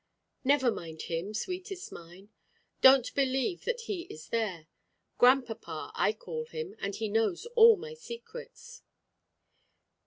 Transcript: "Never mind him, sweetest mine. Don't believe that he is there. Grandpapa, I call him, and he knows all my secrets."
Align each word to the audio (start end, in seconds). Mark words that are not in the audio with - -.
"Never 0.43 0.71
mind 0.71 1.03
him, 1.03 1.31
sweetest 1.35 1.91
mine. 1.91 2.31
Don't 2.81 3.13
believe 3.13 3.65
that 3.65 3.81
he 3.81 4.07
is 4.09 4.29
there. 4.29 4.65
Grandpapa, 5.19 5.91
I 5.93 6.11
call 6.11 6.45
him, 6.47 6.73
and 6.79 6.95
he 6.95 7.07
knows 7.07 7.45
all 7.55 7.77
my 7.77 7.93
secrets." 7.93 8.81